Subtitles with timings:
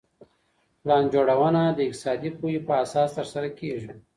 [0.81, 3.91] پلان جوړونه د اقتصادي پوهي په اساس ترسره کيږي.